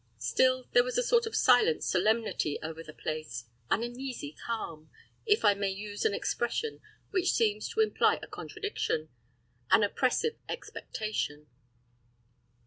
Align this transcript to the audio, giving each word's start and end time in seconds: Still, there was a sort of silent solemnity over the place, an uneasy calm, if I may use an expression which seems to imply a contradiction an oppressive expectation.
Still, 0.17 0.67
there 0.71 0.83
was 0.83 0.97
a 0.97 1.03
sort 1.03 1.27
of 1.27 1.35
silent 1.35 1.83
solemnity 1.83 2.57
over 2.63 2.81
the 2.81 2.91
place, 2.91 3.45
an 3.69 3.83
uneasy 3.83 4.31
calm, 4.47 4.89
if 5.27 5.45
I 5.45 5.53
may 5.53 5.69
use 5.69 6.05
an 6.05 6.13
expression 6.15 6.81
which 7.11 7.33
seems 7.33 7.69
to 7.69 7.81
imply 7.81 8.15
a 8.19 8.25
contradiction 8.27 9.09
an 9.69 9.83
oppressive 9.83 10.39
expectation. 10.49 11.45